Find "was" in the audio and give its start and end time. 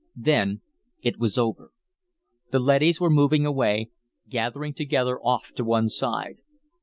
1.19-1.37